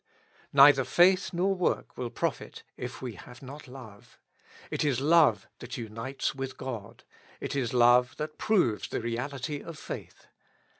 Neither 0.51 0.83
faith 0.83 1.31
nor 1.31 1.53
work 1.53 1.95
will 1.95 2.09
profit 2.09 2.63
if 2.75 3.03
we 3.03 3.13
have 3.13 3.43
not 3.43 3.67
love; 3.67 4.17
it 4.71 4.83
is 4.83 4.99
love 4.99 5.45
that 5.59 5.77
unites 5.77 6.33
with 6.33 6.57
God, 6.57 7.03
it 7.39 7.55
is 7.55 7.71
love 7.71 8.15
that 8.17 8.39
proves 8.39 8.87
the 8.87 8.99
reality 8.99 9.61
of 9.61 9.77
faith. 9.77 10.25